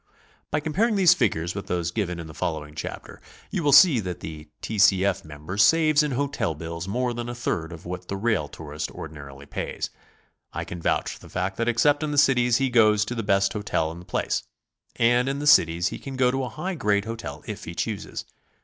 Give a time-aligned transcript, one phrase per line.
[0.49, 3.99] By comparing these figures with those given in the fol lowing chapter, you will see
[3.99, 4.79] that the T.
[4.79, 5.05] C.
[5.05, 5.23] F.
[5.23, 9.11] member saves in hotel bills more than a third of what the rail tourist ordi
[9.11, 9.91] narily pays.
[10.53, 13.21] I can vouch for the fact that except in the cities he goes to the
[13.21, 14.41] best hotel in the place,
[14.95, 18.25] and in the cities he can go to a high grade hotel if he chooses.